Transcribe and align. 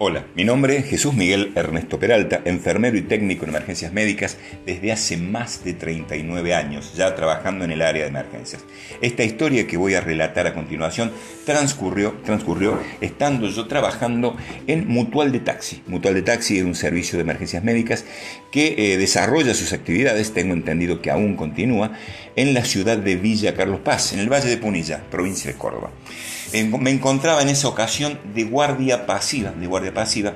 Hola, 0.00 0.26
mi 0.36 0.44
nombre 0.44 0.76
es 0.76 0.86
Jesús 0.86 1.12
Miguel 1.14 1.50
Ernesto 1.56 1.98
Peralta, 1.98 2.40
enfermero 2.44 2.96
y 2.96 3.02
técnico 3.02 3.44
en 3.44 3.50
emergencias 3.50 3.92
médicas 3.92 4.36
desde 4.64 4.92
hace 4.92 5.16
más 5.16 5.64
de 5.64 5.72
39 5.72 6.54
años, 6.54 6.94
ya 6.94 7.16
trabajando 7.16 7.64
en 7.64 7.72
el 7.72 7.82
área 7.82 8.04
de 8.04 8.08
emergencias. 8.10 8.64
Esta 9.02 9.24
historia 9.24 9.66
que 9.66 9.76
voy 9.76 9.94
a 9.94 10.00
relatar 10.00 10.46
a 10.46 10.54
continuación 10.54 11.10
transcurrió, 11.44 12.14
transcurrió 12.24 12.80
estando 13.00 13.48
yo 13.48 13.66
trabajando 13.66 14.36
en 14.68 14.86
Mutual 14.86 15.32
de 15.32 15.40
Taxi. 15.40 15.82
Mutual 15.88 16.14
de 16.14 16.22
Taxi 16.22 16.58
es 16.58 16.64
un 16.64 16.76
servicio 16.76 17.16
de 17.16 17.22
emergencias 17.22 17.64
médicas 17.64 18.04
que 18.52 18.92
eh, 18.92 18.98
desarrolla 18.98 19.52
sus 19.52 19.72
actividades, 19.72 20.32
tengo 20.32 20.54
entendido 20.54 21.02
que 21.02 21.10
aún 21.10 21.34
continúa, 21.34 21.90
en 22.36 22.54
la 22.54 22.64
ciudad 22.64 22.98
de 22.98 23.16
Villa 23.16 23.56
Carlos 23.56 23.80
Paz, 23.80 24.12
en 24.12 24.20
el 24.20 24.32
Valle 24.32 24.48
de 24.48 24.58
Punilla, 24.58 25.02
provincia 25.10 25.50
de 25.50 25.58
Córdoba. 25.58 25.90
Me 26.52 26.90
encontraba 26.90 27.42
en 27.42 27.48
esa 27.48 27.68
ocasión 27.68 28.18
de 28.34 28.44
guardia 28.44 29.06
pasiva, 29.06 29.52
de 29.52 29.66
guardia 29.66 29.94
pasiva, 29.94 30.34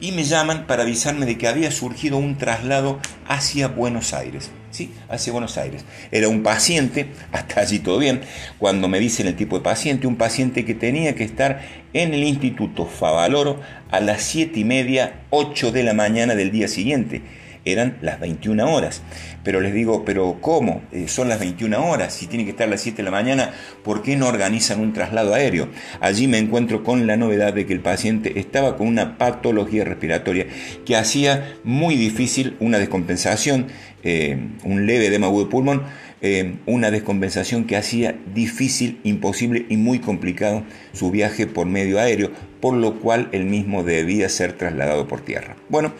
y 0.00 0.12
me 0.12 0.24
llaman 0.24 0.66
para 0.66 0.82
avisarme 0.82 1.26
de 1.26 1.36
que 1.36 1.48
había 1.48 1.70
surgido 1.70 2.18
un 2.18 2.38
traslado 2.38 3.00
hacia 3.26 3.68
Buenos 3.68 4.14
Aires. 4.14 4.50
Sí, 4.70 4.92
hacia 5.08 5.32
Buenos 5.32 5.56
Aires. 5.58 5.84
Era 6.12 6.28
un 6.28 6.42
paciente, 6.42 7.10
hasta 7.32 7.60
allí 7.60 7.80
todo 7.80 7.98
bien, 7.98 8.20
cuando 8.58 8.88
me 8.88 9.00
dicen 9.00 9.26
el 9.26 9.36
tipo 9.36 9.58
de 9.58 9.64
paciente, 9.64 10.06
un 10.06 10.16
paciente 10.16 10.64
que 10.64 10.74
tenía 10.74 11.14
que 11.14 11.24
estar 11.24 11.62
en 11.92 12.14
el 12.14 12.22
Instituto 12.22 12.86
Favaloro 12.86 13.60
a 13.90 14.00
las 14.00 14.22
7 14.22 14.60
y 14.60 14.64
media, 14.64 15.22
8 15.30 15.72
de 15.72 15.82
la 15.82 15.94
mañana 15.94 16.34
del 16.34 16.52
día 16.52 16.68
siguiente 16.68 17.22
eran 17.64 17.98
las 18.02 18.20
21 18.20 18.72
horas. 18.72 19.02
Pero 19.44 19.60
les 19.60 19.74
digo, 19.74 20.04
¿pero 20.04 20.38
cómo? 20.40 20.82
Eh, 20.92 21.08
son 21.08 21.28
las 21.28 21.40
21 21.40 21.86
horas, 21.88 22.14
si 22.14 22.26
tiene 22.26 22.44
que 22.44 22.50
estar 22.50 22.66
a 22.66 22.70
las 22.70 22.80
7 22.80 22.98
de 22.98 23.02
la 23.02 23.10
mañana, 23.10 23.52
¿por 23.82 24.02
qué 24.02 24.16
no 24.16 24.26
organizan 24.28 24.80
un 24.80 24.92
traslado 24.92 25.34
aéreo? 25.34 25.68
Allí 26.00 26.26
me 26.28 26.38
encuentro 26.38 26.82
con 26.84 27.06
la 27.06 27.16
novedad 27.16 27.52
de 27.52 27.66
que 27.66 27.72
el 27.72 27.80
paciente 27.80 28.38
estaba 28.38 28.76
con 28.76 28.86
una 28.86 29.18
patología 29.18 29.84
respiratoria 29.84 30.46
que 30.84 30.96
hacía 30.96 31.54
muy 31.64 31.96
difícil 31.96 32.56
una 32.60 32.78
descompensación, 32.78 33.66
eh, 34.02 34.38
un 34.64 34.86
leve 34.86 35.06
edema 35.06 35.28
de 35.28 35.46
pulmón, 35.46 35.82
eh, 36.20 36.56
una 36.66 36.90
descompensación 36.90 37.64
que 37.64 37.76
hacía 37.76 38.18
difícil, 38.34 38.98
imposible 39.04 39.66
y 39.68 39.76
muy 39.76 40.00
complicado 40.00 40.64
su 40.92 41.12
viaje 41.12 41.46
por 41.46 41.66
medio 41.66 42.00
aéreo, 42.00 42.32
por 42.60 42.74
lo 42.74 42.94
cual 43.00 43.28
él 43.32 43.44
mismo 43.44 43.82
debía 43.82 44.28
ser 44.28 44.52
trasladado 44.52 45.06
por 45.06 45.20
tierra. 45.20 45.56
Bueno, 45.68 45.92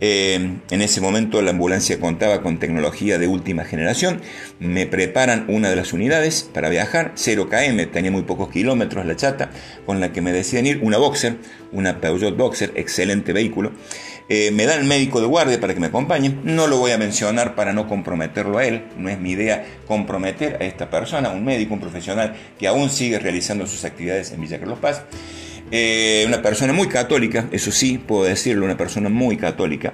eh, 0.00 0.58
en 0.70 0.82
ese 0.82 1.00
momento 1.00 1.40
la 1.42 1.50
ambulancia 1.50 2.00
contaba 2.00 2.42
con 2.42 2.58
tecnología 2.58 3.18
de 3.18 3.28
última 3.28 3.64
generación, 3.64 4.20
me 4.58 4.86
preparan 4.86 5.44
una 5.48 5.70
de 5.70 5.76
las 5.76 5.92
unidades 5.92 6.48
para 6.52 6.68
viajar, 6.68 7.12
0 7.14 7.48
km, 7.48 7.90
tenía 7.90 8.10
muy 8.10 8.22
pocos 8.22 8.50
kilómetros 8.50 9.06
la 9.06 9.16
chata, 9.16 9.50
con 9.86 10.00
la 10.00 10.12
que 10.12 10.20
me 10.20 10.32
deciden 10.32 10.66
ir, 10.66 10.80
una 10.82 10.98
Boxer, 10.98 11.36
una 11.72 12.00
Peugeot 12.00 12.36
Boxer, 12.36 12.72
excelente 12.76 13.32
vehículo. 13.32 13.72
Eh, 14.28 14.50
me 14.52 14.64
da 14.64 14.74
el 14.74 14.84
médico 14.84 15.20
de 15.20 15.26
guardia 15.26 15.60
para 15.60 15.74
que 15.74 15.80
me 15.80 15.88
acompañe. 15.88 16.38
No 16.44 16.66
lo 16.66 16.78
voy 16.78 16.92
a 16.92 16.98
mencionar 16.98 17.54
para 17.54 17.72
no 17.74 17.86
comprometerlo 17.86 18.58
a 18.58 18.64
él. 18.64 18.84
No 18.96 19.10
es 19.10 19.20
mi 19.20 19.32
idea 19.32 19.66
comprometer 19.86 20.56
a 20.60 20.64
esta 20.64 20.88
persona, 20.88 21.28
un 21.30 21.44
médico, 21.44 21.74
un 21.74 21.80
profesional 21.80 22.34
que 22.58 22.66
aún 22.66 22.88
sigue 22.88 23.18
realizando 23.18 23.66
sus 23.66 23.84
actividades 23.84 24.32
en 24.32 24.40
Villa 24.40 24.58
Carlos 24.58 24.78
Paz. 24.78 25.02
Eh, 25.70 26.24
una 26.26 26.42
persona 26.42 26.72
muy 26.72 26.88
católica, 26.88 27.48
eso 27.52 27.72
sí, 27.72 27.98
puedo 27.98 28.24
decirlo, 28.24 28.64
una 28.64 28.76
persona 28.76 29.08
muy 29.08 29.36
católica. 29.36 29.92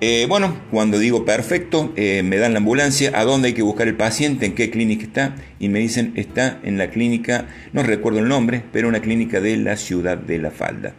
Eh, 0.00 0.24
bueno, 0.28 0.56
cuando 0.70 0.98
digo 0.98 1.26
perfecto, 1.26 1.92
me 1.96 2.36
dan 2.38 2.52
la 2.54 2.58
ambulancia, 2.58 3.12
a 3.14 3.24
dónde 3.24 3.48
hay 3.48 3.54
que 3.54 3.60
buscar 3.60 3.86
el 3.86 3.96
paciente, 3.96 4.46
en 4.46 4.54
qué 4.54 4.70
clínica 4.70 5.04
está, 5.04 5.34
y 5.58 5.68
me 5.68 5.78
dicen 5.78 6.12
está 6.16 6.58
en 6.62 6.78
la 6.78 6.88
clínica, 6.88 7.48
no 7.74 7.82
recuerdo 7.82 8.20
el 8.20 8.28
nombre, 8.28 8.62
pero 8.72 8.88
una 8.88 9.00
clínica 9.00 9.40
de 9.40 9.58
la 9.58 9.76
ciudad 9.76 10.16
de 10.16 10.38
La 10.38 10.50
Falda. 10.50 10.94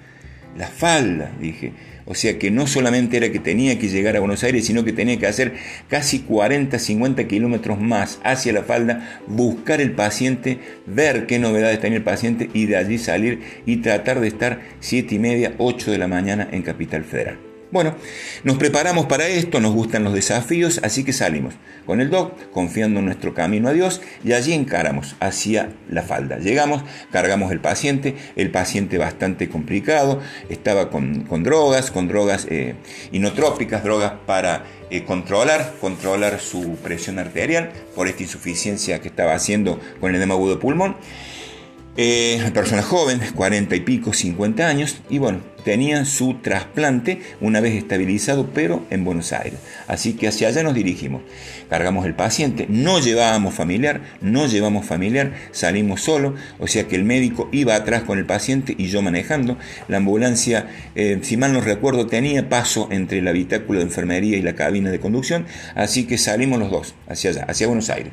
La 0.56 0.68
Falda, 0.68 1.31
dije. 1.40 1.73
O 2.12 2.14
sea 2.14 2.38
que 2.38 2.52
no 2.52 2.67
solamente 2.67 3.16
era 3.16 3.31
que 3.31 3.40
tenía 3.40 3.80
que 3.80 3.88
llegar 3.88 4.18
a 4.18 4.19
Buenos 4.19 4.44
Aires, 4.44 4.66
sino 4.66 4.84
que 4.84 4.91
tenía 4.91 5.18
que 5.18 5.28
hacer 5.28 5.53
casi 5.88 6.19
40, 6.19 6.78
50 6.78 7.25
kilómetros 7.25 7.80
más 7.80 8.19
hacia 8.25 8.52
la 8.52 8.63
falda, 8.63 9.22
buscar 9.28 9.80
el 9.80 9.94
paciente, 9.94 10.59
ver 10.86 11.25
qué 11.25 11.40
novedades 11.40 11.80
tenía 11.80 12.00
el 12.00 12.03
paciente 12.03 12.50
y 12.53 12.66
de 12.66 12.75
allí 12.75 12.97
salir 12.97 13.40
y 13.66 13.78
tratar 13.78 14.19
de 14.19 14.28
estar 14.28 14.59
7 14.81 15.16
y 15.16 15.19
media, 15.19 15.53
8 15.58 15.90
de 15.90 16.00
la 16.00 16.09
mañana 16.09 16.50
en 16.52 16.63
Capital 16.63 17.06
Federal. 17.06 17.50
Bueno, 17.72 17.96
nos 18.44 18.58
preparamos 18.58 19.06
para 19.06 19.28
esto, 19.28 19.62
nos 19.62 19.74
gustan 19.74 20.04
los 20.04 20.14
desafíos, 20.14 20.82
así 20.84 21.06
que 21.06 21.14
salimos 21.14 21.54
con 21.86 22.02
el 22.02 22.09
doc, 22.09 22.34
confiando 22.52 23.00
en 23.00 23.06
nuestro 23.06 23.34
camino 23.34 23.70
a 23.70 23.72
Dios, 23.72 24.02
y 24.26 24.34
allí 24.34 24.52
encaramos 24.52 25.16
hacia 25.22 25.70
la 25.90 26.02
falda. 26.02 26.38
Llegamos, 26.38 26.84
cargamos 27.12 27.50
el 27.54 27.62
paciente, 27.62 28.16
el 28.36 28.52
paciente 28.52 28.98
bastante 28.98 29.48
complicado, 29.48 30.20
estaba 30.50 30.90
con, 30.90 31.44
drogas, 31.44 31.92
con 31.92 32.10
drogas 32.10 32.46
eh, 32.50 32.76
inotrópicas, 33.14 33.86
drogas 33.86 34.16
para 34.26 34.66
eh, 34.90 35.06
controlar, 35.06 35.76
controlar 35.80 36.42
su 36.42 36.76
presión 36.84 37.20
arterial 37.20 37.72
por 37.96 38.10
esta 38.10 38.24
insuficiencia 38.24 39.00
que 39.00 39.08
estaba 39.08 39.34
haciendo 39.34 39.80
con 40.02 40.10
el 40.10 40.18
edema 40.18 40.34
agudo 40.34 40.60
pulmón. 40.60 40.98
Eh, 41.98 42.50
persona 42.54 42.81
joven, 42.81 43.22
40 43.36 43.76
y 43.76 43.80
pico, 43.81 44.14
50 44.14 44.66
años, 44.66 45.02
y 45.10 45.18
bueno, 45.18 45.40
tenía 45.64 46.06
su 46.06 46.36
trasplante 46.36 47.22
una 47.40 47.60
vez 47.60 47.76
estabilizado, 47.76 48.50
pero 48.54 48.86
en 48.90 49.04
Buenos 49.04 49.34
Aires. 49.34 49.60
Así 49.88 50.14
que 50.14 50.28
hacia 50.28 50.48
allá 50.48 50.64
nos 50.64 50.74
dirigimos. 50.74 51.22
Cargamos 51.70 52.06
el 52.06 52.14
paciente, 52.14 52.66
no 52.70 53.00
llevábamos 53.00 53.54
familiar, 53.54 54.02
no 54.22 54.46
llevamos 54.46 54.86
familiar, 54.86 55.34
salimos 55.52 56.02
solo, 56.02 56.36
o 56.60 56.68
sea 56.68 56.88
que 56.88 56.96
el 56.96 57.04
médico 57.04 57.50
iba 57.52 57.76
atrás 57.76 58.04
con 58.04 58.18
el 58.18 58.26
paciente 58.26 58.76
y 58.78 58.88
yo 58.88 59.02
manejando. 59.02 59.58
La 59.88 59.98
ambulancia, 59.98 60.68
eh, 60.96 61.20
si 61.22 61.38
mal 61.38 61.54
no 61.54 61.62
recuerdo, 61.62 62.08
tenía 62.08 62.50
paso 62.50 62.90
entre 62.92 63.20
el 63.20 63.28
habitáculo 63.28 63.80
de 63.80 63.86
enfermería 63.86 64.38
y 64.38 64.42
la 64.42 64.56
cabina 64.56 64.92
de 64.92 65.00
conducción, 65.00 65.46
así 65.76 66.06
que 66.06 66.18
salimos 66.18 66.60
los 66.60 66.72
dos 66.72 66.96
hacia 67.08 67.30
allá, 67.30 67.46
hacia 67.48 67.68
Buenos 67.68 67.90
Aires. 67.90 68.12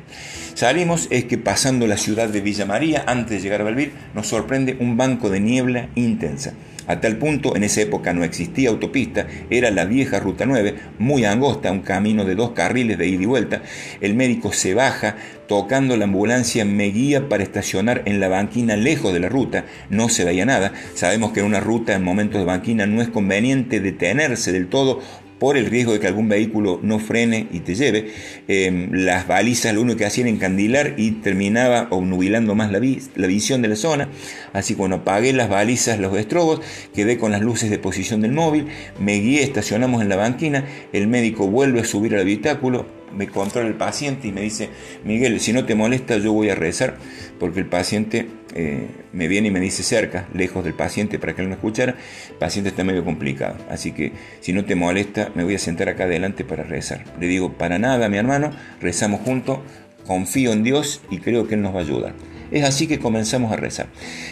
Salimos, 0.53 1.07
es 1.09 1.25
que 1.25 1.37
pasando 1.37 1.87
la 1.87 1.97
ciudad 1.97 2.29
de 2.29 2.41
Villa 2.41 2.65
María, 2.65 3.03
antes 3.07 3.37
de 3.37 3.39
llegar 3.39 3.61
a 3.61 3.63
Belville, 3.63 3.93
nos 4.13 4.27
sorprende 4.27 4.77
un 4.79 4.97
banco 4.97 5.29
de 5.29 5.39
niebla 5.39 5.89
intensa. 5.95 6.53
A 6.89 6.99
tal 7.01 7.17
punto, 7.17 7.55
en 7.55 7.63
esa 7.63 7.81
época 7.81 8.13
no 8.13 8.23
existía 8.23 8.69
autopista, 8.69 9.27
era 9.51 9.69
la 9.69 9.85
vieja 9.85 10.19
Ruta 10.19 10.47
9, 10.47 10.73
muy 10.97 11.23
angosta, 11.23 11.71
un 11.71 11.81
camino 11.81 12.25
de 12.25 12.33
dos 12.33 12.53
carriles 12.53 12.97
de 12.97 13.07
ida 13.07 13.21
y 13.21 13.27
vuelta. 13.27 13.61
El 14.01 14.15
médico 14.15 14.51
se 14.53 14.73
baja, 14.73 15.15
tocando 15.47 15.95
la 15.97 16.05
ambulancia, 16.05 16.65
me 16.65 16.85
guía 16.85 17.29
para 17.29 17.43
estacionar 17.43 18.01
en 18.05 18.19
la 18.19 18.27
banquina 18.27 18.75
lejos 18.75 19.13
de 19.13 19.19
la 19.19 19.29
ruta. 19.29 19.65
No 19.91 20.09
se 20.09 20.25
veía 20.25 20.47
nada. 20.47 20.73
Sabemos 20.95 21.31
que 21.31 21.41
en 21.41 21.45
una 21.45 21.59
ruta 21.59 21.93
en 21.93 22.03
momentos 22.03 22.41
de 22.41 22.45
banquina 22.45 22.87
no 22.87 23.03
es 23.03 23.09
conveniente 23.09 23.81
detenerse 23.81 24.51
del 24.51 24.67
todo 24.67 24.99
por 25.39 25.57
el 25.57 25.65
riesgo 25.65 25.93
de 25.93 25.99
que 25.99 26.07
algún 26.07 26.29
vehículo 26.29 26.79
no 26.83 26.99
frene 26.99 27.47
y 27.51 27.61
te 27.61 27.75
lleve. 27.75 28.11
Em, 28.47 28.91
las 28.91 29.27
balizas 29.27 29.73
lo 29.73 29.81
único 29.81 29.97
que 29.97 30.05
hacían 30.05 30.27
encandilar 30.27 30.95
y 30.97 31.11
terminaba 31.11 31.87
obnubilando 31.89 32.55
más 32.55 32.71
la, 32.71 32.79
visión 32.79 33.61
de 33.61 33.69
la 33.69 33.75
zona. 33.75 34.09
Así 34.53 34.73
que 34.73 34.79
cuando 34.79 34.97
apagué 34.97 35.33
las 35.33 35.49
balizas, 35.49 35.99
los 35.99 36.17
estrobos, 36.17 36.61
quedé 36.93 37.17
con 37.17 37.31
las 37.31 37.41
luces 37.41 37.69
de 37.69 37.79
posición 37.79 38.21
del 38.21 38.33
móvil, 38.33 38.67
me 38.99 39.19
guié, 39.19 39.43
estacionamos 39.43 40.01
en 40.01 40.09
la 40.09 40.17
banquina, 40.17 40.65
el 40.93 41.07
médico 41.07 41.47
vuelve 41.47 41.79
a 41.79 41.85
subir 41.85 42.13
al 42.15 42.21
habitáculo, 42.21 42.98
me 43.15 43.27
controla 43.27 43.67
el 43.67 43.75
paciente 43.75 44.27
y 44.27 44.31
me 44.31 44.41
dice, 44.41 44.69
Miguel, 45.03 45.39
si 45.39 45.53
no 45.53 45.65
te 45.65 45.75
molesta 45.75 46.17
yo 46.17 46.33
voy 46.33 46.49
a 46.49 46.55
rezar, 46.55 46.97
porque 47.39 47.59
el 47.59 47.65
paciente 47.65 48.27
eh, 48.55 48.87
me 49.13 49.27
viene 49.27 49.49
y 49.49 49.51
me 49.51 49.59
dice 49.59 49.83
cerca, 49.83 50.27
lejos 50.33 50.63
del 50.63 50.73
paciente 50.73 51.19
para 51.19 51.35
que 51.35 51.41
él 51.41 51.47
me 51.47 51.55
escuchara, 51.55 51.95
el 52.29 52.35
paciente 52.35 52.69
está 52.69 52.83
medio 52.83 53.03
complicado, 53.03 53.55
así 53.69 53.91
que 53.91 54.13
si 54.39 54.53
no 54.53 54.65
te 54.65 54.75
molesta 54.75 55.31
me 55.35 55.43
voy 55.43 55.55
a 55.55 55.59
sentar 55.59 55.89
acá 55.89 56.05
adelante 56.05 56.43
para 56.43 56.63
rezar. 56.63 57.05
Le 57.19 57.27
digo, 57.27 57.53
para 57.53 57.79
nada 57.79 58.09
mi 58.09 58.17
hermano, 58.17 58.51
rezamos 58.81 59.21
juntos, 59.21 59.59
confío 60.05 60.51
en 60.51 60.63
Dios 60.63 61.01
y 61.09 61.19
creo 61.19 61.47
que 61.47 61.55
Él 61.55 61.61
nos 61.61 61.73
va 61.73 61.79
a 61.79 61.83
ayudar. 61.83 62.28
Es 62.51 62.63
así 62.63 62.87
que 62.87 62.99
comenzamos 62.99 63.51
a 63.51 63.55
rezar. 63.55 63.87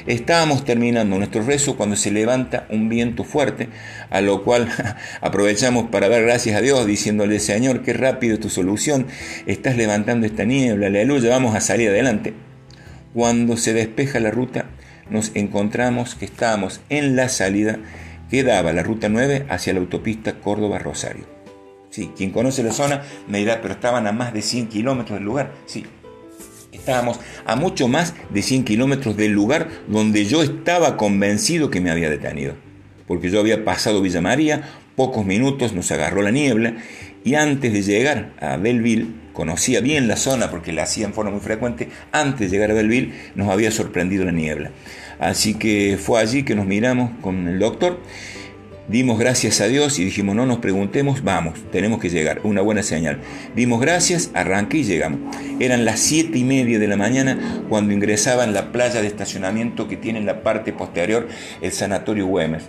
Estábamos 0.07 0.65
terminando 0.65 1.17
nuestro 1.17 1.43
rezo 1.43 1.77
cuando 1.77 1.95
se 1.95 2.11
levanta 2.11 2.65
un 2.69 2.89
viento 2.89 3.23
fuerte, 3.23 3.69
a 4.09 4.21
lo 4.21 4.43
cual 4.43 4.69
aprovechamos 5.21 5.89
para 5.89 6.09
dar 6.09 6.23
gracias 6.23 6.55
a 6.55 6.61
Dios, 6.61 6.85
diciéndole, 6.87 7.39
Señor, 7.39 7.83
qué 7.83 7.93
rápido 7.93 8.35
es 8.35 8.39
tu 8.39 8.49
solución, 8.49 9.07
estás 9.45 9.77
levantando 9.77 10.25
esta 10.25 10.45
niebla, 10.45 10.87
aleluya, 10.87 11.29
vamos 11.29 11.55
a 11.55 11.61
salir 11.61 11.89
adelante. 11.89 12.33
Cuando 13.13 13.57
se 13.57 13.73
despeja 13.73 14.19
la 14.19 14.31
ruta, 14.31 14.65
nos 15.09 15.31
encontramos 15.35 16.15
que 16.15 16.25
estábamos 16.25 16.81
en 16.89 17.15
la 17.15 17.29
salida 17.29 17.79
que 18.29 18.43
daba 18.43 18.73
la 18.73 18.83
ruta 18.83 19.09
9 19.09 19.45
hacia 19.49 19.73
la 19.73 19.79
autopista 19.79 20.39
Córdoba-Rosario. 20.39 21.25
Sí, 21.89 22.11
quien 22.15 22.31
conoce 22.31 22.63
la 22.63 22.73
zona 22.73 23.03
me 23.27 23.39
dirá, 23.39 23.61
pero 23.61 23.73
estaban 23.73 24.07
a 24.07 24.11
más 24.11 24.33
de 24.33 24.41
100 24.41 24.67
kilómetros 24.67 25.17
del 25.17 25.25
lugar. 25.25 25.53
Sí, 25.65 25.85
Estábamos 26.71 27.19
a 27.45 27.55
mucho 27.55 27.87
más 27.87 28.13
de 28.29 28.41
100 28.41 28.65
kilómetros 28.65 29.15
del 29.15 29.31
lugar 29.31 29.69
donde 29.87 30.25
yo 30.25 30.43
estaba 30.43 30.97
convencido 30.97 31.69
que 31.69 31.81
me 31.81 31.91
había 31.91 32.09
detenido. 32.09 32.55
Porque 33.07 33.29
yo 33.29 33.39
había 33.39 33.63
pasado 33.63 34.01
Villa 34.01 34.21
María, 34.21 34.63
pocos 34.95 35.25
minutos 35.25 35.73
nos 35.73 35.91
agarró 35.91 36.21
la 36.21 36.31
niebla 36.31 36.75
y 37.23 37.35
antes 37.35 37.71
de 37.71 37.83
llegar 37.83 38.33
a 38.39 38.57
Belleville, 38.57 39.07
conocía 39.33 39.81
bien 39.81 40.07
la 40.07 40.17
zona 40.17 40.49
porque 40.49 40.73
la 40.73 40.83
hacía 40.83 41.05
en 41.05 41.13
forma 41.13 41.31
muy 41.31 41.39
frecuente, 41.39 41.89
antes 42.11 42.39
de 42.39 42.49
llegar 42.49 42.71
a 42.71 42.73
Belleville 42.73 43.13
nos 43.35 43.49
había 43.49 43.71
sorprendido 43.71 44.25
la 44.25 44.31
niebla. 44.31 44.71
Así 45.19 45.53
que 45.53 45.97
fue 46.01 46.19
allí 46.19 46.43
que 46.43 46.55
nos 46.55 46.65
miramos 46.65 47.11
con 47.21 47.47
el 47.47 47.59
doctor 47.59 48.01
Dimos 48.87 49.19
gracias 49.19 49.59
a 49.59 49.67
Dios 49.67 49.99
y 49.99 50.05
dijimos, 50.05 50.33
no 50.33 50.45
nos 50.45 50.59
preguntemos, 50.59 51.21
vamos, 51.21 51.59
tenemos 51.73 51.99
que 51.99 52.09
llegar, 52.09 52.39
una 52.43 52.61
buena 52.61 52.83
señal. 52.83 53.19
Dimos 53.53 53.81
gracias, 53.81 54.31
arranqué 54.33 54.77
y 54.77 54.83
llegamos. 54.85 55.19
Eran 55.59 55.83
las 55.83 55.99
siete 55.99 56.37
y 56.37 56.45
media 56.45 56.79
de 56.79 56.87
la 56.87 56.95
mañana 56.95 57.65
cuando 57.67 57.91
ingresaba 57.91 58.45
en 58.45 58.53
la 58.53 58.71
playa 58.71 59.01
de 59.01 59.07
estacionamiento 59.07 59.89
que 59.89 59.97
tiene 59.97 60.19
en 60.19 60.25
la 60.25 60.41
parte 60.41 60.71
posterior 60.71 61.27
el 61.61 61.73
Sanatorio 61.73 62.27
Güemes. 62.27 62.63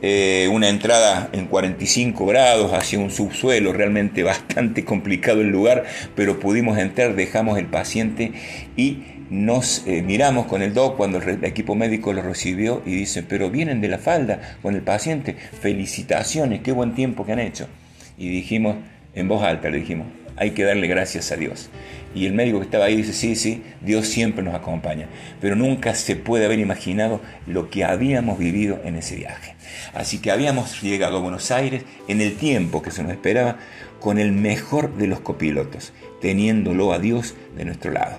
Eh, 0.00 0.48
una 0.50 0.70
entrada 0.70 1.28
en 1.32 1.46
45 1.46 2.24
grados 2.24 2.72
hacia 2.72 2.98
un 2.98 3.10
subsuelo, 3.10 3.74
realmente 3.74 4.22
bastante 4.24 4.86
complicado 4.86 5.42
el 5.42 5.48
lugar, 5.48 5.84
pero 6.14 6.40
pudimos 6.40 6.78
entrar, 6.78 7.14
dejamos 7.14 7.58
el 7.58 7.66
paciente 7.66 8.32
y 8.74 9.02
nos 9.30 9.86
eh, 9.86 10.02
miramos 10.02 10.46
con 10.46 10.62
el 10.62 10.74
doc 10.74 10.96
cuando 10.96 11.18
el, 11.18 11.44
equipo 11.44 11.74
médico 11.74 12.12
lo 12.12 12.22
recibió 12.22 12.82
y 12.86 12.94
dicen, 12.94 13.26
pero 13.28 13.50
vienen 13.50 13.80
de 13.80 13.88
la 13.88 13.98
falda 13.98 14.56
con 14.62 14.74
el 14.74 14.82
paciente, 14.82 15.34
felicitaciones, 15.34 16.62
qué 16.62 16.72
buen 16.72 16.94
tiempo 16.94 17.26
que 17.26 17.32
han 17.32 17.40
hecho. 17.40 17.68
Y 18.16 18.28
dijimos, 18.28 18.76
en 19.14 19.28
voz 19.28 19.42
alta 19.42 19.70
le 19.70 19.78
dijimos, 19.78 20.06
hay 20.38 20.52
que 20.52 20.64
darle 20.64 20.86
gracias 20.86 21.32
a 21.32 21.36
Dios. 21.36 21.70
Y 22.14 22.26
el 22.26 22.32
médico 22.32 22.58
que 22.58 22.64
estaba 22.64 22.86
ahí 22.86 22.96
dice, 22.96 23.12
sí, 23.12 23.36
sí, 23.36 23.62
Dios 23.82 24.08
siempre 24.08 24.42
nos 24.42 24.54
acompaña, 24.54 25.08
pero 25.40 25.56
nunca 25.56 25.94
se 25.94 26.16
puede 26.16 26.46
haber 26.46 26.58
imaginado 26.58 27.20
lo 27.46 27.70
que 27.70 27.84
habíamos 27.84 28.38
vivido 28.38 28.80
en 28.84 28.96
ese 28.96 29.16
viaje. 29.16 29.56
Así 29.94 30.18
que 30.18 30.30
habíamos 30.30 30.80
llegado 30.80 31.18
a 31.18 31.20
Buenos 31.20 31.50
Aires 31.50 31.84
en 32.08 32.20
el 32.20 32.36
tiempo 32.36 32.82
que 32.82 32.90
se 32.90 33.02
nos 33.02 33.12
esperaba 33.12 33.58
con 34.00 34.18
el 34.18 34.32
mejor 34.32 34.96
de 34.96 35.06
los 35.06 35.20
copilotos, 35.20 35.92
teniéndolo 36.20 36.92
a 36.92 36.98
Dios 36.98 37.34
de 37.56 37.64
nuestro 37.64 37.90
lado. 37.90 38.18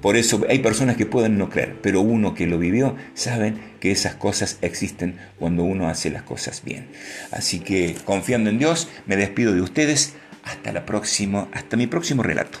Por 0.00 0.16
eso 0.16 0.44
hay 0.48 0.58
personas 0.58 0.96
que 0.96 1.06
pueden 1.06 1.38
no 1.38 1.50
creer, 1.50 1.76
pero 1.82 2.00
uno 2.00 2.34
que 2.34 2.46
lo 2.46 2.58
vivió 2.58 2.96
saben 3.14 3.60
que 3.80 3.90
esas 3.90 4.14
cosas 4.14 4.58
existen 4.60 5.16
cuando 5.38 5.62
uno 5.62 5.88
hace 5.88 6.10
las 6.10 6.22
cosas 6.22 6.62
bien. 6.64 6.88
Así 7.30 7.60
que 7.60 7.96
confiando 8.04 8.50
en 8.50 8.58
Dios, 8.58 8.88
me 9.06 9.16
despido 9.16 9.54
de 9.54 9.62
ustedes 9.62 10.14
hasta 10.44 10.72
la 10.72 10.84
próxima, 10.86 11.48
hasta 11.52 11.76
mi 11.76 11.86
próximo 11.86 12.22
relato. 12.22 12.58